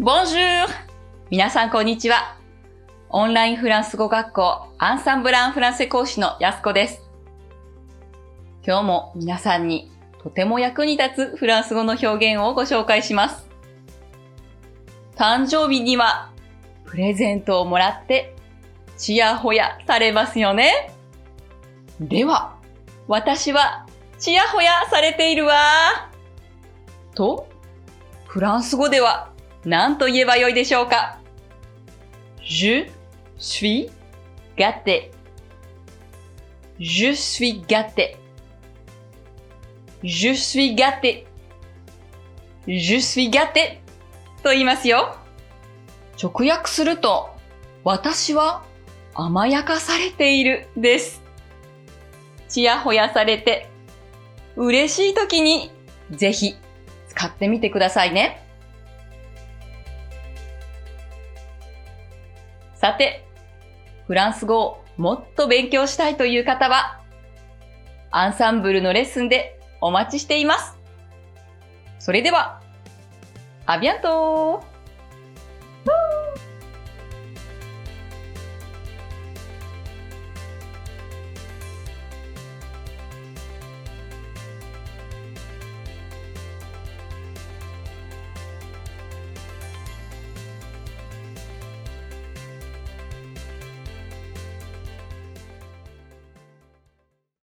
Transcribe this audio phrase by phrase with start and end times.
[0.00, 0.72] ボンジュール
[1.28, 2.36] 皆さんこんにちは。
[3.08, 7.02] オンラインフランス語学校アンサンブランフランセ講師のやすこです。
[8.64, 9.90] 今日も皆さんに
[10.22, 13.48] とても役に立つフランス語の表現をご紹介します。
[15.16, 16.30] 誕生日には
[16.84, 18.36] プレゼントをもらって
[18.96, 20.94] ちやほやされますよね。
[21.98, 22.56] では、
[23.08, 23.84] 私は
[24.20, 25.56] ちやほやされているわ。
[27.16, 27.48] と、
[28.28, 29.32] フランス語では
[29.64, 31.18] 何と言えばよいでしょうか
[32.42, 32.90] ?Je
[33.38, 33.90] suis
[34.56, 35.10] gâté.
[36.78, 38.16] Je suis gâté.
[40.02, 41.26] Je suis gâté.
[42.66, 43.80] Je suis gâté
[44.42, 45.16] と言いますよ。
[46.22, 47.30] 直訳すると、
[47.84, 48.64] 私は
[49.14, 51.22] 甘やかされているです。
[52.48, 53.70] ちやほやされて、
[54.56, 55.70] 嬉しい時に
[56.10, 56.56] ぜひ
[57.08, 58.47] 使ってみてくださいね。
[62.78, 63.26] さて、
[64.06, 67.00] フランス語をもっと勉強したいという方は、
[68.12, 70.78] アンサンブルのレッスンでお待ちしています。
[71.98, 72.62] それでは、
[73.66, 74.77] アビアントー